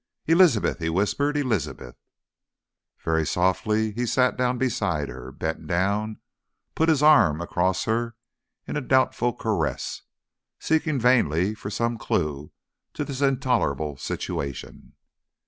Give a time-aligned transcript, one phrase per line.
[0.25, 1.95] "Elizabeth!" he whispered "Elizabeth!"
[3.03, 6.17] Very softly he sat down beside her, bent down,
[6.73, 8.15] put his arm across her
[8.65, 10.01] in a doubtful caress,
[10.57, 12.51] seeking vainly for some clue
[12.95, 14.93] to this intolerable situation.